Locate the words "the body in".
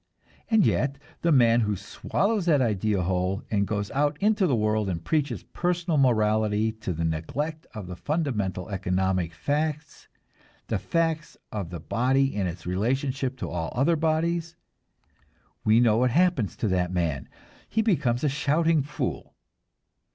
11.69-12.47